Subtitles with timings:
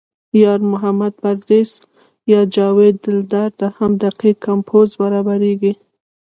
[0.43, 1.71] یار محمد پردیس
[2.31, 5.73] یا جاوید دلدار ته هم دقیق کمپوز برابرېږي.